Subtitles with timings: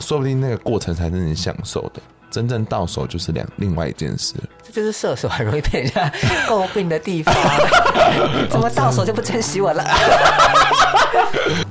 [0.00, 4.34] 说不定那个过程才是你享受的，真正到手就是两另外一件事。
[4.64, 6.10] 这就是射手很容易被人家
[6.48, 7.34] 诟病的地方，
[8.48, 9.84] 怎么到手就不珍惜我了？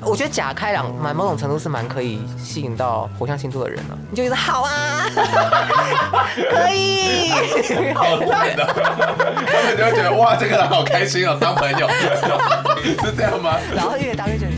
[0.01, 3.97] 我觉得假开朗蛮某种程度是蛮可以吸引到火象星座的人了。
[4.11, 5.09] 你就觉得好啊，
[6.51, 7.31] 可以，
[7.95, 11.89] 好烂的，他们就会觉得哇，这个人好开心哦，当朋友
[13.03, 13.57] 是这样吗？
[13.75, 14.51] 然后越当越觉得。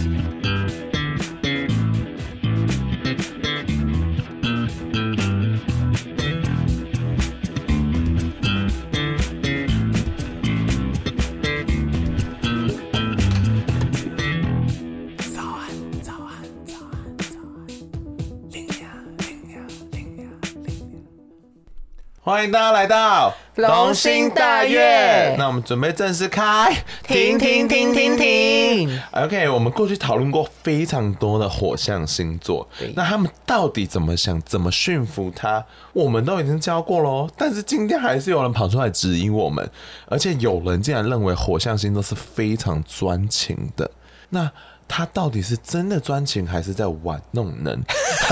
[22.26, 25.36] 欢迎大家来到龙心大悦。
[25.38, 26.74] 那我们准备正式开，
[27.06, 29.02] 停停停停停。
[29.12, 37.30] OK，我们过去讨论过非常多的火象星座，那他们到底怎么想，怎么驯服他，我们都已经教过喽。
[37.36, 39.70] 但是今天还是有人跑出来质疑我们，
[40.06, 43.92] 而且有人竟然认为火象星座是非常专情的。
[44.30, 44.50] 那
[44.88, 47.84] 他到底是真的专情，还是在玩弄人？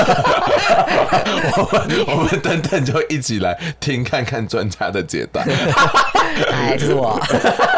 [1.58, 5.44] 我们我们等等就一起来听看看专家的解答。
[6.52, 7.20] 哎，这是我，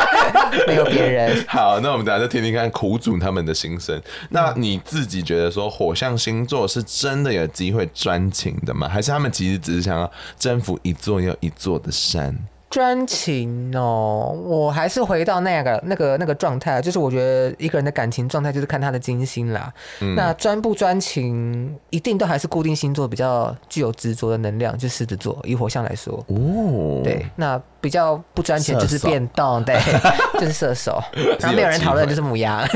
[0.67, 1.43] 没有别人。
[1.47, 3.99] 好，那我们等下就听听看苦主他们的心声。
[4.29, 8.87] 那你自己觉得说火象星座是真的有机会专情的吗？
[8.87, 12.37] 还是他们其实只是想要征服一座又一座的山？
[12.73, 19.71] 专情哦，我还是回到那个那个那个状态，就是我觉得一个人的感情状态就是看他的金星啦。
[19.99, 26.13] 嗯、那专不专情，一定都还是固定星座比较具有执着的能量，就狮子座，以火象来说。
[26.29, 29.79] 哦，对，那比较不专情就是变动，手对，
[30.41, 30.99] 就是射手。
[31.39, 32.67] 然后没有人讨论，就是母羊。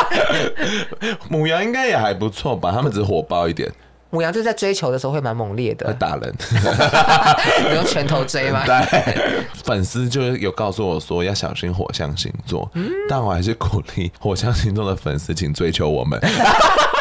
[1.30, 2.70] 母羊应该也还不错吧？
[2.72, 3.72] 他们只是火爆一点。
[4.10, 6.32] 牡羊就是在追求的时候会蛮猛烈的，会打人，
[7.70, 8.62] 你用拳头追吗？
[8.66, 16.20] 对，粉丝就有告诉我说要小心火象星座，嗯、但我还是鼓励火象星座的粉丝请追求我们。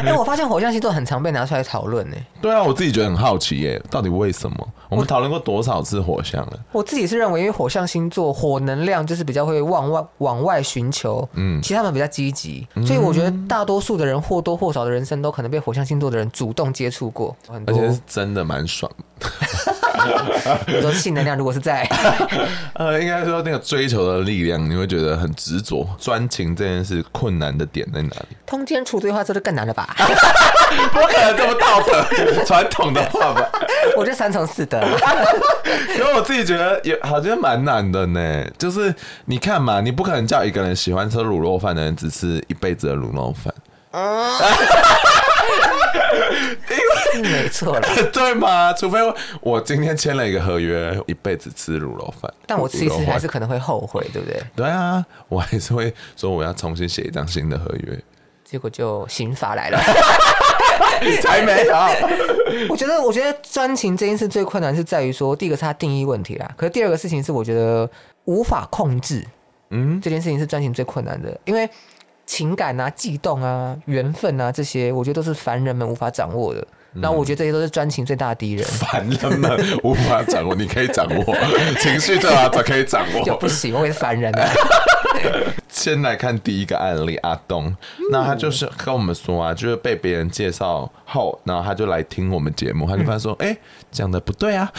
[0.00, 2.16] 因 为我发现火象星座很常被拿出来讨论呢。
[2.40, 4.68] 对啊，我自己觉得很好奇耶，到底为什么？
[4.88, 6.58] 我们讨论过多少次火象了？
[6.72, 19.28] 我自己是认为，因为火象星座火能量就是比较会往外往外寻求，嗯，其实他们比较积极，所以我觉得大多数的人或多或少的人生都可能被火象星座的人主动接触过，很多，而且是真的蛮爽的。
[20.66, 21.86] 比如说性能量如果是在，
[22.74, 25.86] 呃，应该说那个追求的力量，你会觉得很执着。
[25.98, 28.36] 专情这件事困难的点在哪里？
[28.46, 29.88] 通奸处对话这就更难了吧？
[30.92, 33.50] 不可能这么道德传统的话吧？
[33.96, 34.80] 我觉得三从四德。
[35.96, 38.44] 因为我自己觉得也好像蛮难的呢。
[38.58, 38.94] 就是
[39.26, 43.52] 你看嘛，你不可能叫一个人喜欢吃卤肉饭的人只吃一辈子的卤肉饭。
[43.90, 44.38] 啊
[47.22, 48.72] 没错了， 对吗？
[48.72, 48.98] 除非
[49.40, 54.42] 我今天签了一个合约，一辈子吃卤肉饭，但我吃一次还是可能会后悔，对不对？
[54.54, 57.98] 对啊，我还是会说我要重新写一张新的合约，
[58.44, 59.78] 结果就刑法来了，
[61.22, 61.74] 才没有。
[62.68, 67.88] 我觉得，我觉得专情这件事最困难是在于说，第一个是它定义问题啦，可是第二个事情是我觉得
[68.24, 69.26] 无法控制，
[69.70, 71.68] 嗯，这件事情是专情最困难的，因为。
[72.26, 76.64] 情感啊、悸动啊、缘分啊，这些我觉得都是凡人们无法掌握的。
[76.92, 78.64] 那、嗯、我觉得这些都是专情最大的敌人。
[78.66, 81.36] 凡人们 无法掌握，你可以掌握
[81.80, 83.24] 情绪，最好才可以掌握。
[83.24, 84.48] 就不行，我也是凡人啊。
[85.68, 93.56] 先来看第一个案例，阿东，嗯、那他就是跟我们说啊，就是被别人介绍后，然后他就来听我们节目，他就发现说，哎、嗯，
[93.90, 94.70] 讲、欸、的不对啊，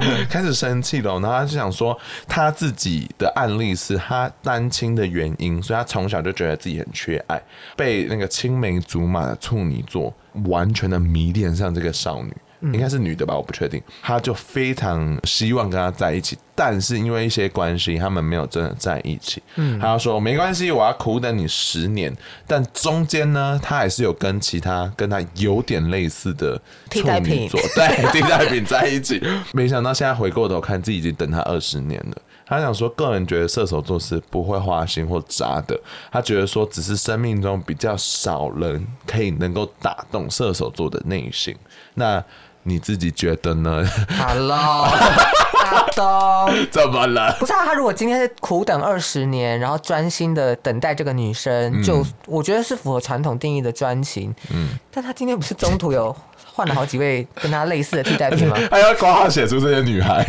[0.00, 1.98] 嗯、开始生气了，然后他就想说，
[2.28, 7.40] 他自己的案例是他单亲的原因，所以他从小就觉得自己很缺爱，
[7.76, 10.12] 被那个青梅竹马的处女座
[10.46, 12.34] 完全的迷恋上这个少女。
[12.62, 13.82] 应该是女的吧，我不确定。
[14.02, 19.42] 他就非常希望跟他在一起，但是因为一些关系，他们没有真的在一起。
[19.56, 22.14] 嗯，他说没关系，我要苦等你十年。
[22.46, 26.60] 但中间呢，他还是有跟其他跟他有点类似的
[26.90, 29.22] 处女座， 对，替代品在一起。
[29.52, 32.16] 没想到现在回过头看，自己已经等他二十年了。
[32.46, 35.80] 他想说，个人觉得射手座是不会花心或渣的。
[36.10, 41.56] 他觉得说，只是生命中比较少人可以能够打动射手座的内心。
[41.94, 42.20] 那
[42.62, 43.82] 你自己觉得呢
[44.18, 44.54] ？Hello，
[45.64, 47.34] 阿东，怎么了？
[47.38, 54.34] 不是啊，他如果今天是苦等二十年，然后专心的等待这个女生，就、嗯、我觉得是符合传统定义的专情。
[54.52, 56.14] 嗯，但他今天不是中途有
[56.52, 58.56] 换了好几位跟他类似的替代品吗？
[58.70, 60.24] 还要括号写出这些女孩。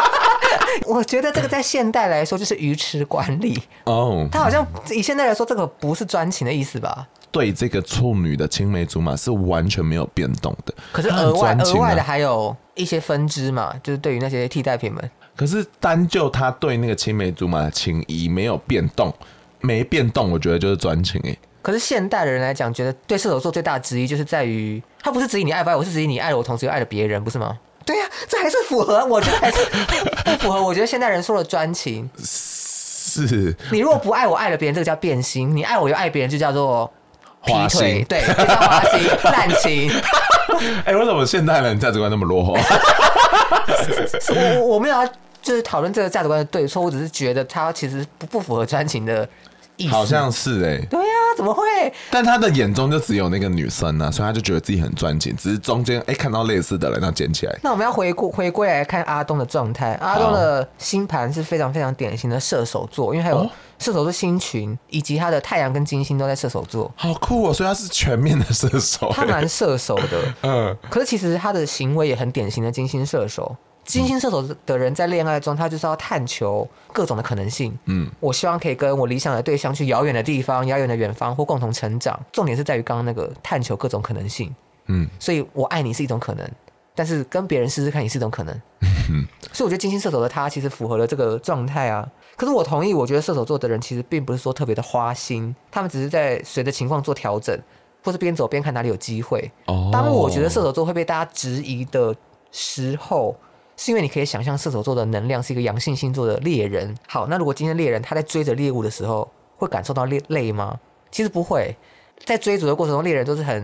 [0.84, 4.28] 我觉得这个在现代来说就是鱼池管理哦。
[4.30, 7.06] 他好像以现代来说，这个不是专情的意思吧？
[7.36, 10.72] 对这个处女的青梅竹马是完全没有变动的。
[10.90, 15.10] 可是额外额外的还有一些分支嘛，就是对于那些替代品们。
[15.36, 19.12] 可是单就他对那个青梅竹马的情谊没有变动，
[19.60, 21.36] 没变动，我觉得就是专情哎。
[21.60, 27.58] 可是现代的人来讲，觉得对射手座最大的质疑就是在于，他不是质疑你爱不爱我，是质疑你爱了我，同时又爱了别人，不是吗？
[27.84, 29.58] 对呀、啊，这还是符合，我觉得还是
[30.24, 30.62] 不符合。
[30.62, 36.90] 我觉得现代人说的专情是，你如果不爱我，爱了别人，这个叫变心；你爱我又爱别人，就叫做
[37.46, 39.90] 劈腿，花心对，就叫花心滥情。
[40.84, 42.56] 哎、欸，为什么现代人价值观那么落后？
[44.28, 45.06] 我我没有要
[45.42, 49.28] 就是讨论这个价值观的对错，我只是觉得他其实不不符合专情的
[49.76, 49.92] 意思。
[49.92, 51.62] 好像是哎、欸，对呀、啊，怎么会？
[52.10, 55.36] 但他的眼中就只有那个女生呢、啊，所以他就觉得自己很专情。
[55.36, 57.58] 只是中间哎、欸、看到类似的人，那捡起来。
[57.62, 59.92] 那我们要回顾回归来看阿东的状态。
[60.00, 63.48] 阿东的星盘是非常非常典型的射手座，因为还有
[63.78, 66.90] 射手座星群，以及他的太阳跟金星都在射手座。
[66.96, 67.52] 好酷哦！
[67.52, 70.34] 所以他是全面的射手、欸，他蛮射手的。
[70.42, 73.54] 嗯，可是其实他的行为也很典型的金星射手。
[73.86, 77.76] 金星射手的人在恋爱中，他就是要探求各种的可能性。
[77.84, 82.20] 嗯，我希望可以跟我理想的对象去遥远的地方、遥远的远方，或共同成长。
[82.32, 84.54] 重点是在于刚刚那个探求各种可能性。
[84.86, 86.50] 嗯，所以我爱你是一种可能，
[86.94, 88.54] 但是跟别人试试看也是一种可能。
[89.08, 92.06] 嗯， 所以我觉得金星射手的他其实符合了这个状态啊。
[92.36, 97.56] 可是我同意，我觉得射手座的人其实并不是说特别的花心，他们只是在随着情况做调整，
[98.04, 99.50] 或是边走边看哪里有机会。
[99.66, 102.12] 哦，当我觉得射手座会被大家质疑的
[102.50, 103.36] 时候。
[103.76, 106.94] 是因为你可以想象射手座的能量是一个阳性星座的猎人。
[107.06, 110.78] 好，那如果今天猎人他在追着猎物的时候，会感受到累累吗？
[111.10, 111.74] 其实不会，
[112.24, 113.54] 在追逐的过程中，猎人都是很，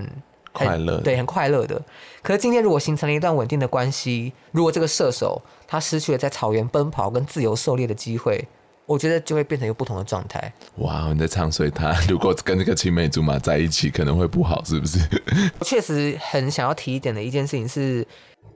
[0.52, 1.80] 很快乐，对，很快乐的。
[2.22, 8.46] 可是今天如果形成了一段稳定的关系，如果这个射手他失去了在草原奔跑跟自由狩猎的机会，
[8.84, 10.52] 我觉得就会变成一个不同的状态。
[10.76, 11.94] 哇，你在唱衰他？
[12.08, 14.98] 如果跟这个青梅竹马在一起，可能会不好，是不是？
[15.58, 18.06] 我确实很想要提一点的一件事情是。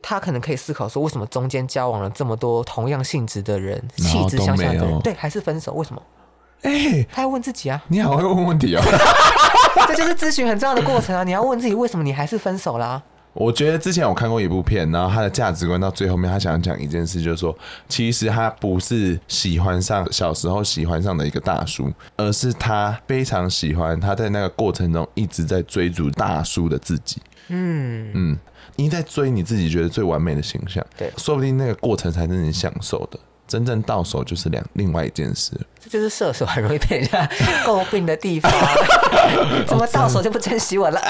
[0.09, 5.73] 他可能可以思考说，为什么中间交往了这么多同样性质的人，气质相像的人，对，还是分手？
[5.73, 6.01] 为什么？
[6.63, 7.83] 哎、欸，他要问自己啊！
[7.89, 8.83] 你好会问问题哦，
[9.89, 11.25] 这就是咨询很重要的过程啊！
[11.25, 13.03] 你要问自己，为什么你还是分手啦、啊？
[13.33, 17.53] 我觉得之前我看过一部片，然后他的价值观到最后面，他想讲一件事，就是说，
[17.89, 27.21] 其实他不是喜欢上小时候喜欢上的一个大叔，而是他非常喜欢他在那个过程中一直在追逐大叔的自己。
[27.49, 28.39] 嗯嗯。
[28.77, 33.19] 你在追你自己觉得最完美的形象，对，说不定那个过程才是你享受的，
[33.49, 35.53] 真正到手就是两另外一件事。
[35.83, 37.27] 这就是射手很容易被人家
[37.65, 38.51] 诟病的地方，
[39.67, 41.01] 怎么到手就不珍惜我了？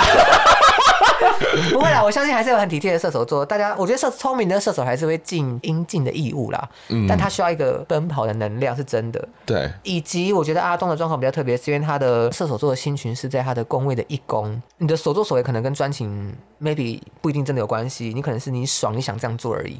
[1.72, 3.44] 不会啦，我相信还是有很体贴的射手座。
[3.44, 6.68] 大家，我觉得射聪明的射手还是会尽应尽的义务啦。
[6.88, 9.28] 嗯，但他需要一个奔跑的能量是真的。
[9.44, 14.60] 对，以及我觉得阿东的状况比较特别，是因为他的射手座的星群是在他的宫位的一宫。
[14.78, 19.78] 你的所作所为可能跟专情 maybe 不一定真的有关系，你可能是你爽，你想这样做而已。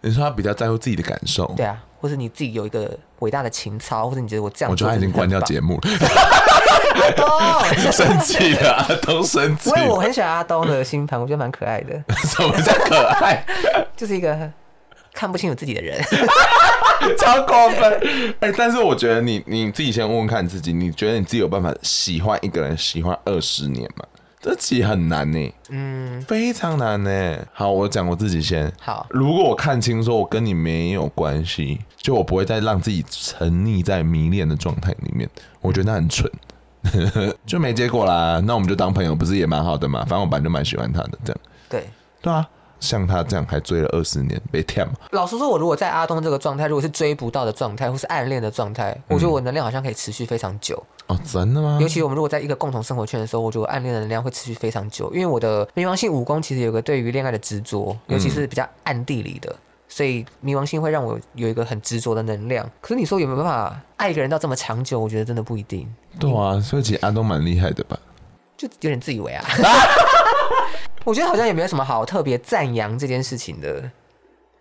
[0.00, 5.80] 你说他比较在乎自己的感受，对啊，或是你自己有一个伟大的情操，或者你觉得我这样做，我觉得他已经关掉节目了。
[6.92, 9.70] 阿东生气了，阿东生气。
[9.70, 11.94] 因为我很喜欢阿东的星盘，我觉得蛮可爱的。
[12.24, 13.44] 什么叫可爱？
[13.96, 14.50] 就是一个
[15.12, 16.00] 看不清楚自己的人，
[17.18, 17.92] 超过分。
[18.40, 24.04] 哎、欸，但是我觉得你你自己先问问看你自己，你觉得你自己有办法喜欢一个人喜欢二十年吗？
[24.40, 27.38] 这其实很难呢，嗯，非常难呢。
[27.52, 28.72] 好，我讲我自己先。
[28.80, 35.30] 好，如果我看清说我跟你没有关系，就我不会再让自己沉溺在迷恋的状态里面，
[35.60, 36.28] 我觉得那很蠢，
[37.46, 38.40] 就没结果啦。
[38.44, 40.00] 那我们就当朋友，不是也蛮好的嘛？
[40.00, 41.40] 反正我本来就蛮喜欢他的，这样。
[41.68, 42.48] 对，对啊。
[42.80, 44.94] 像他这样还追了二十年，被骗吗？
[45.12, 50.82] 老实说，我如果在阿东这个状态，如果是追不到的状态，或是暗恋的状态，我觉得我能量好像可以持续非常久。
[51.06, 51.78] 哦，真的吗？
[51.80, 59.58] 尤其我们如果在一个共同生活圈的时候，我觉得暗恋的能量会持续非常久，因为我的冥王星武功其实有个对于恋爱的执着，尤其是比较暗地里的，嗯、
[59.94, 62.66] 所以冥王星会让我有一个很执着的能量。
[62.80, 64.98] 可是你说有没有办法爱一个人到这么长久？
[64.98, 65.86] 我觉得真的不一定。
[66.18, 67.98] 对啊，所以其实阿东蛮厉害的吧？
[68.56, 69.44] 就有点自以为啊。
[71.04, 73.90] 我觉得好像也没有什么好特别赞扬这件事情的。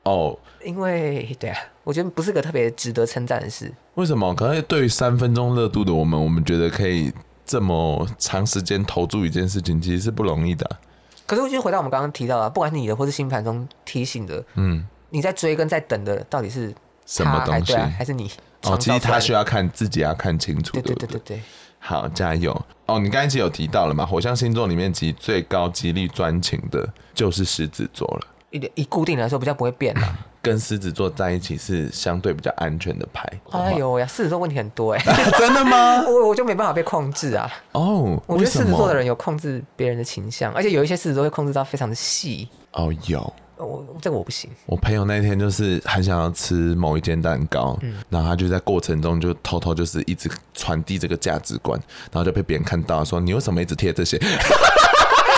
[0.03, 3.71] 哦，因为对啊，我觉得不是个特别值得称赞的事。
[3.93, 4.35] 为什么？
[4.35, 7.13] 可能对于三分钟热度的我们，我们觉得可以
[7.45, 10.79] 这么长时间投注一件事情，其实是不容易的啊。
[11.27, 16.73] 可是我觉得回到我们刚刚提到的，不管是你的或是星盘中提醒的，嗯，你在追跟在等的到底是
[17.05, 17.75] 什么东西？
[17.75, 18.31] 还，是你？
[18.63, 21.41] 哦，其实他需要看自己要看清楚，对对对对对对。
[21.83, 22.59] 好，加油！
[22.85, 24.05] 哦，你刚才其实有提到了嘛？
[24.05, 28.27] 火象星座里面其实最高几率专情的就是狮子座了。
[28.51, 30.15] 以以固定来说，比较不会变啦。
[30.43, 33.27] 跟狮子座在一起是相对比较安全的牌。
[33.51, 35.03] 哎呦呀，狮子座问题很多哎。
[35.37, 36.01] 真的吗？
[36.09, 37.51] 我我就没办法被控制啊。
[37.73, 42.47] 哦，我觉得狮子座的人有控制别人的倾向，而且有一些狮子座会控制到非常的细。
[42.73, 43.33] 哦，有。
[43.65, 44.49] 我这个我不行。
[44.65, 51.79] 我朋友那天就是很想要吃某一间蛋糕，嗯，然后他就在过程中就偷偷就是一直传递这个价值观，
[52.11, 54.19] 然后就被别人看到说，你为什么一直贴这些？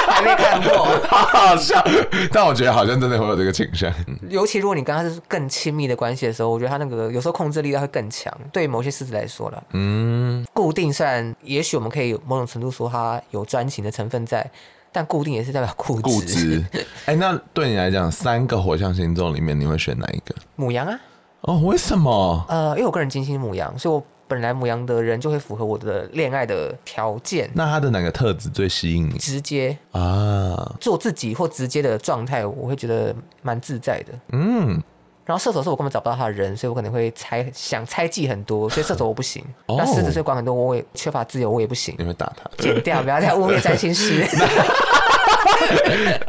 [0.06, 1.84] 还没看过， 好好笑。
[2.32, 3.92] 但我觉得好像真的会有这个倾向。
[4.30, 8.32] 尤其如果你跟他是更亲密的关系的时候，我觉得他那个有时候控制力会更强。
[8.52, 14.50] 对某些狮子来说了，嗯，固定虽然也许我们可以某种程度说他有专情的成分在。
[14.94, 16.02] 但固定也是代表固执。
[16.04, 16.64] 固执。
[17.06, 20.34] 哎，那对你来讲，三个火象星座里面，你会选哪一个？
[20.56, 20.98] 母羊啊。
[21.42, 22.46] 哦，为什么？
[22.48, 27.50] 呃，因为我个人金星母羊，所以我本来母羊的人就会符合我的恋爱的条件。
[27.54, 29.18] 那他的哪个特质最吸引你？
[29.18, 34.14] 直接啊，做自己或直接的状态，我会觉得蛮自在的。
[34.32, 34.82] 嗯。
[35.26, 39.44] 然后射手是我根本找不到他的人，所以我可能会猜想猜忌很多，所以射手我不行。
[39.68, 41.96] 哦、那狮子所以管很多，我也缺乏自由，我也不行。
[41.98, 42.50] 你会打他？
[42.58, 44.26] 剪掉，不要再污蔑占星师。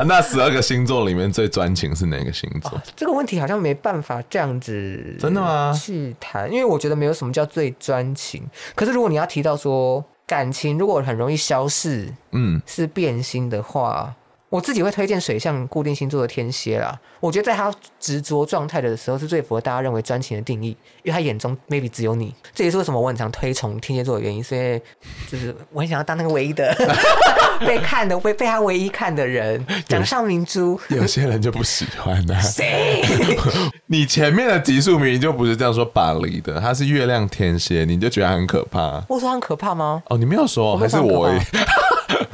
[0.07, 2.71] 那十二个星座里面最专情是哪个星座？
[2.73, 2.83] 哦？
[2.95, 5.73] 这个问题好像没办法这样子真的吗？
[5.77, 8.43] 去谈，因为我觉得没有什么叫最专情。
[8.77, 14.15] 可是如果你要提到说感情如果很容易消逝，嗯，是变心的话。
[14.55, 20.69] 我自己会推荐水象固定星座的天蝎啦，我觉得在他执着状态的时候是最符合大家认为专情的定义，
[21.03, 24.81] 因为他眼中 maybe 只有你，这也是为什么我很常推崇天蝎座的原因，所以
[25.29, 26.73] 就是我很想要当那个唯一的
[27.67, 30.79] 被看的、被被他唯一看的人，掌上明珠。
[30.87, 33.03] 有些人就不喜欢的，谁？
[33.87, 39.03] 你前面的集数明明就不是这样说巴黎的，他是月亮天蝎，你就觉得很可怕？
[39.09, 40.01] 我说很可怕吗？
[40.11, 41.29] 哦，你没有说，还是我？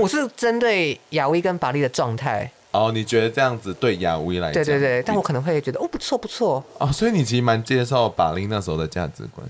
[0.01, 4.65] 我是针对亚威跟法力的状态哦，你觉得这样子对亚威来讲？
[4.65, 9.47] 对对对，但我可能会觉得哦，不错不错哦，所以你其实蛮接受法力那时候的价值观，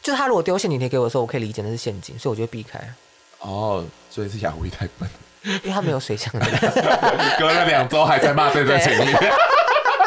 [0.00, 2.78] 就是他如果丢陷阱贴给我的时候，我可以理解那是陷阱，所以我就会避开。
[3.40, 5.08] 哦，所以是亚威太笨，
[5.42, 6.46] 因为他没有水枪的，
[7.40, 9.12] 隔了两周还在骂这段情侣。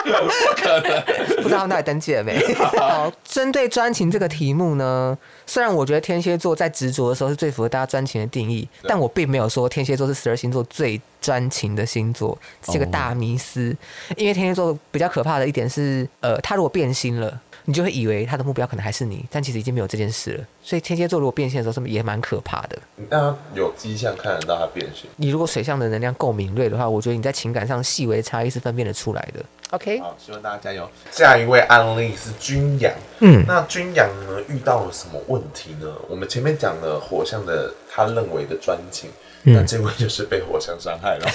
[0.03, 1.03] 不可能，
[1.41, 2.37] 不知道他们到底登记了没？
[2.77, 13.75] 好，针对专情这个题目呢，虽然我觉得天蝎座在执着的时候是最符合大家专情的定义，但我并没有说天蝎座是十二星座最专情的星座，这个大迷思。
[14.17, 17.39] 因为天蝎座比较可怕的一点是，呃，他如果变心了。
[17.65, 20.43] 你就会以为他的目标可能还是你，但其实已经没有这件事了。
[20.61, 22.77] 所以天蝎座如果变现的时候，是也蛮可怕的？
[22.97, 25.09] 你当然有迹象看得到他变现。
[25.15, 29.41] 你如果水象的能量够敏锐的话，我觉得你在情感上细微的差异是分辨得出来的。
[29.73, 30.87] OK，好，希望大家加油。
[31.11, 35.87] 下一位案例是军养，嗯，那军养呢遇到了什么问题呢？
[36.07, 39.09] 我们前面讲了火象的他认为的专情。
[39.45, 41.27] 那这位就是被火象伤害了，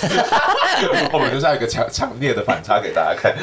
[1.13, 3.37] 我们就是要一个强强烈的反差给大家看。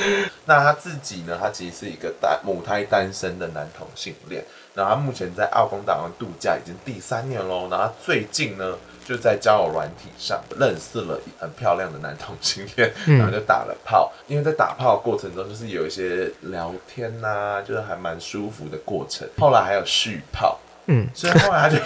[0.46, 1.38] 那他自己呢？
[1.40, 4.44] 他其实是一个单母胎单身的男同性恋。
[4.74, 7.68] 那他目前在澳公岛度假已经第三年喽。
[7.70, 14.12] 然后他最近呢，就在交友软体上认识了很漂亮的男同性恋，然后就打了炮。
[14.28, 19.28] 因为在打炮的过程中，就是有一些聊天呐、啊，就是还蛮舒服的过程。
[19.38, 20.60] 后来还有续炮。
[20.88, 21.78] 嗯，所以后来他就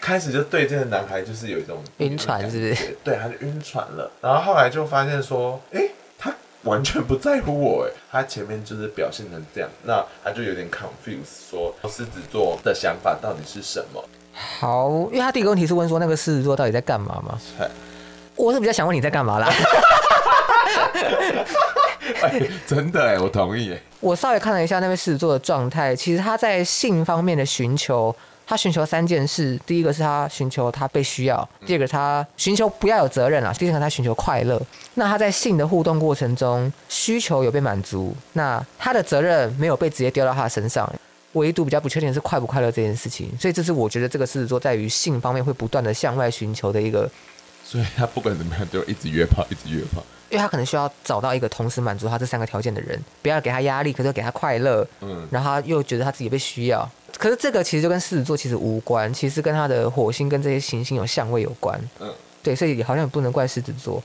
[0.00, 2.96] 开始就对这个男孩就是有一种晕船，是不是？
[3.04, 4.10] 对，他就晕船了。
[4.22, 14.02] 然后后来就发现说，哎、欸，他完全不在乎我，哎，他前面就是表现成这样，那他就有点 confused，说狮子座的想法到底是什么？
[14.36, 17.38] 好，因为他第一个问题是问说那个狮子座到底在干嘛嘛？
[18.36, 19.50] 我是比较想问你在干嘛啦。
[22.22, 23.80] 欸、真的哎，我同意哎。
[24.00, 28.14] 我稍微看了一下那位狮子座的状态，其实他在性方面的寻求。
[28.48, 34.62] 他寻求三件事：第一个是他寻求他被需要；第二个他寻求不要有责任啊；第三个他寻求快乐。
[34.94, 40.88] 那他在性的互动过程中，需求有被满足，那他的责任没有被直接丢到他身上。
[41.36, 43.30] 唯独比较不确定的是快不快乐这件事情。
[43.38, 47.08] 所以这是我觉得这个狮子座在于性方面会不断的向外寻求的一个。
[47.64, 50.02] 所以他不管怎么样都一直约炮，一直约炮。
[50.28, 54.84] 因为他可能需要找到一个同时满足他这三个条件的人，不要给他压力，可是给他快乐。
[55.00, 56.88] 嗯，然后他又觉得他自己被需要。
[57.16, 61.80] 可是这个其实就跟狮子座其实无关，其实跟他的火星跟这些行星有相位有关。
[62.00, 62.12] 嗯，
[62.42, 64.02] 对，所以好像也不能怪狮子座。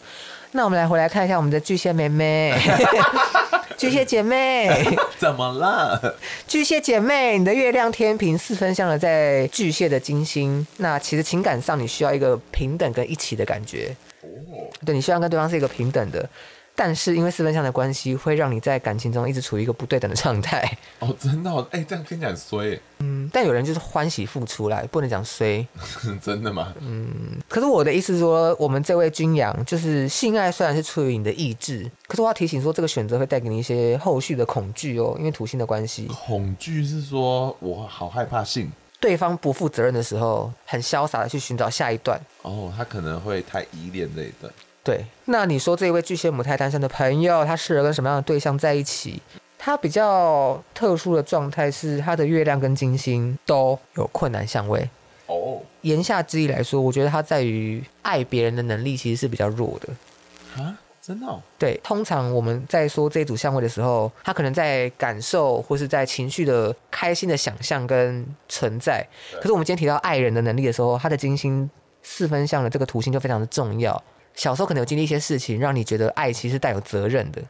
[0.51, 2.55] 那我们来回来看一下我们的巨蟹妹妹。
[3.81, 4.69] 巨蟹姐妹，
[5.17, 6.15] 怎么了？
[6.47, 13.95] 巨蟹姐妹，你的月亮天平四分相的在巨蟹的金星，那其实情感上你需要一个平等跟一起的感觉。
[14.21, 16.29] 哦，对，你希望跟对方是一个平等的。
[16.75, 20.77] 但是因为四分相的关系，会让你在感情中一直处于一个不对等的状态。
[20.99, 21.67] 哦，真的、哦？
[21.71, 22.79] 哎、欸，这样听起来很衰。
[22.99, 25.65] 嗯，但有人就是欢喜付出来，不能讲衰。
[26.21, 26.73] 真的吗？
[26.79, 27.39] 嗯。
[27.47, 36.05] 可是我的意思是说，我们这位君阳，就是性爱虽然是出于你的意志，可是我要提醒说，这个选择会带给你一些后续的恐惧哦，因为土星的关系。
[36.07, 42.19] 恐惧是说我好害怕性，对方不负责任的时候，很潇洒的去寻找下一段。
[42.41, 44.51] 哦，他可能会太依恋这一段。
[44.83, 49.21] 对，那你说这一位巨蟹母胎单身的朋友，他适合跟什么样的对象在一起？
[49.59, 54.89] 他比较特殊的状态是，他的月亮跟金星都有困难相位。
[55.27, 60.63] 哦，言下之意来说，我觉得他在于爱别人的能力其实是比较弱的。
[60.63, 61.39] 啊，真的哦？
[61.59, 69.07] 对，通常我们在说这一组相位的时候，他可能在感受或是在情绪的开心的想象跟存在。
[69.35, 71.69] 可是我们今天提到爱人的能力的时候，他的金星
[72.01, 74.03] 四分相的这个图形就非常的重要。
[74.35, 77.41] 小时候可能有经历一些事情，让你觉得爱其实带有责任的。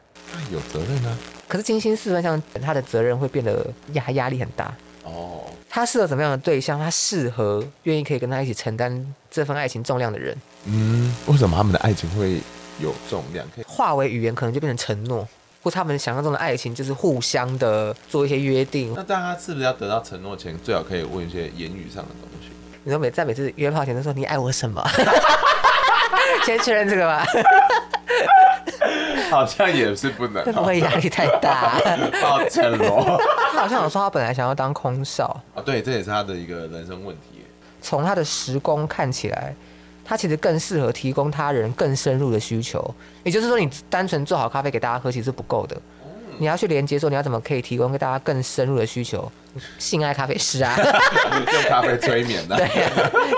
[0.50, 1.16] 有责任啊？
[1.46, 4.74] 可是金星四分相，他的责任会变得压压力很大。
[5.04, 5.42] 哦。
[5.68, 6.78] 他适合什么样的对象？
[6.78, 10.36] 他适合愿意可以跟他一起承担这份爱情重量的人。
[10.64, 11.14] 嗯。
[11.26, 12.40] 为什么他们的爱情会
[12.80, 13.46] 有重量？
[13.54, 15.26] 可以化为语言，可能就变成承诺，
[15.62, 18.92] 或他们想象中的爱情就是互相的做一些约定。
[18.96, 22.48] 那大家是不是要得到承诺前，最好可以问一些言语上的东西？
[22.84, 24.82] 你说每在每次约炮前都说你爱我什么？
[26.44, 27.24] 先确认这个吧，
[29.30, 31.80] 好像也是不能， 会不会压力太大？
[32.20, 33.20] 抱歉咯。
[33.52, 37.44] 他好像有说他本来想要当空少啊，对，这也是他的一个人生问题。
[37.80, 39.54] 从他的时工看起来，
[40.04, 42.94] 他其实更适合提供他人更深入的需求。
[43.24, 45.76] 也就是说，你单纯做好咖啡给大家喝，其实是不够的。
[46.38, 49.30] 你要去连接说，你要怎么可以提供给大家更深入的需求？
[49.78, 50.74] 性爱咖啡师啊，
[51.52, 52.90] 用咖啡催眠的，对啊，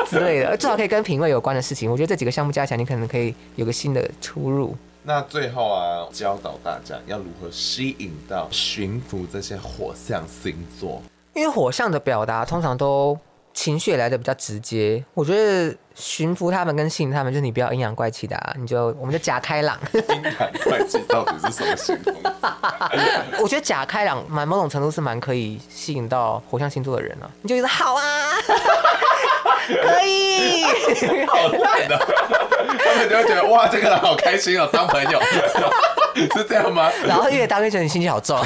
[0.06, 1.90] 之类的，至少可以跟品味有关的事情。
[1.90, 4.76] 我觉得这几个项目加起来，你可能可以有个新的出入。
[5.02, 11.02] 那最后啊，教导大家要如何吸引到、驯服这些火象星座，
[11.34, 13.18] 因为火象的表达通常都。
[13.56, 19.78] 情绪来的比较直接，我觉得驯服他们跟吸引他们，就是你不要阴阳怪气的啊，你就我们就假开朗。
[19.92, 22.16] 阴阳怪气到底是什么形容？
[23.40, 27.30] 我觉得假开朗，蛮某种程度是蛮可以吸引到火象星座的人啊。
[27.42, 28.13] 你就觉得好啊，可
[30.04, 30.64] 以，
[31.26, 31.98] 好烂的，
[32.78, 35.20] 他们就会觉得哇，这个人好开心哦，当朋友
[36.34, 36.90] 是这样吗？
[37.06, 38.38] 然后越当越觉得你心机好重。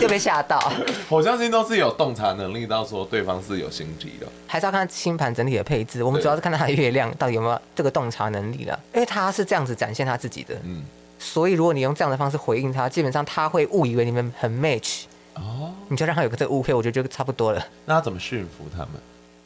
[0.00, 0.72] 就被吓到。
[1.08, 6.02] 我相信都是有洞察能力，到说对方是有心机的，还是要看星盘整体的配置。
[6.02, 10.54] 我们主要是看他的月亮到底有没有这个洞察能力了，因为他是这样子展现他自己的。
[10.64, 10.82] 嗯，
[11.18, 15.02] 所以如果你用这样的方式回应他，基本上他会误以为你们很 match。
[15.34, 17.64] 哦，你就让他有个这个误会，我觉得就差不多了。
[17.84, 18.90] 那他怎么驯服他们？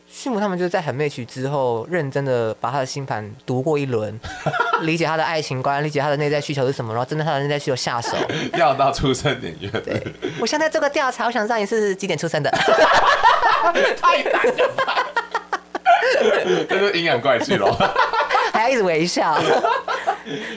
[0.18, 4.18] 畜牧他们就是在很 match 之后，认真的把他的星盘读过一轮，
[4.82, 8.16] 理解他的爱情观，理解他的内在需求是什么，然后针对他的内在需求下手。
[8.52, 9.70] 调到出生年月。
[9.70, 10.02] 对，
[10.40, 12.50] 我现在做个调查，我想知道你是几点出生的。
[14.00, 15.06] 太难了吧？
[16.68, 17.70] 这就阴阳怪气喽。
[18.52, 19.38] 还要一直微笑。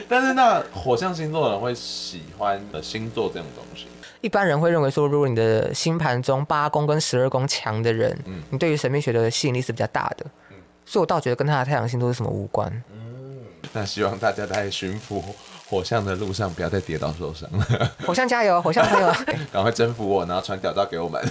[0.08, 3.86] 但是那火象星座的人会喜欢的星座这种东西。
[4.22, 10.56] 一般人会认为说，如果你的星盘中八宫跟十二宫强的人，嗯，你对于神秘学的吸引力是比较大的，嗯，
[10.86, 12.70] 所以我倒觉得跟他的太阳星座是什么无关。
[12.92, 13.38] 嗯，
[13.72, 15.22] 那希望大家在驯服
[15.68, 17.90] 火象的路上不要再跌倒受伤了。
[18.06, 19.12] 火象加油，火象朋友，
[19.52, 21.20] 赶快征服我，然后传屌照给我们。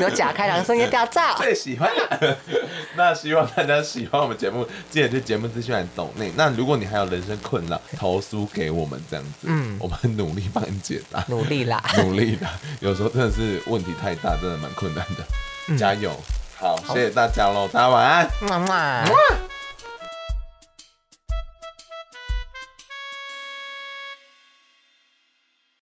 [0.00, 1.88] 有假开朗声音屌照，最喜欢。
[2.96, 6.32] 那希望大家喜欢我们节目，记得去节目资讯栏懂内。
[6.36, 11.24] 那如果你还有人生困扰，投诉给我们这样子，嗯，我们努力帮你解答。
[11.28, 12.50] 努力啦， 努力啦。
[12.80, 15.76] 有时候真的是问题太大，真的蛮困难的。
[15.76, 16.14] 加油，
[16.56, 18.28] 好，谢谢大家喽，大家晚安。
[18.42, 19.53] 么么